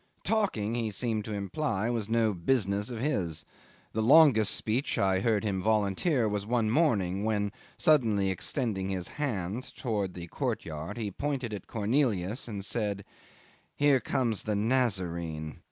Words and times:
Talking, 0.23 0.73
he 0.73 0.89
seemed 0.89 1.25
to 1.25 1.33
imply, 1.33 1.87
was 1.91 2.09
no 2.09 2.33
business 2.33 2.89
of 2.89 2.99
his. 3.01 3.45
The 3.93 4.01
longest 4.01 4.55
speech 4.55 4.97
I 4.97 5.19
heard 5.19 5.43
him 5.43 5.61
volunteer 5.61 6.27
was 6.27 6.43
one 6.43 6.71
morning 6.71 7.23
when, 7.23 7.51
suddenly 7.77 8.31
extending 8.31 8.89
his 8.89 9.09
hand 9.21 9.71
towards 9.75 10.13
the 10.15 10.25
courtyard, 10.25 10.97
he 10.97 11.11
pointed 11.11 11.53
at 11.53 11.67
Cornelius 11.67 12.47
and 12.47 12.65
said, 12.65 13.05
"Here 13.75 13.99
comes 13.99 14.41
the 14.41 14.55
Nazarene." 14.55 15.59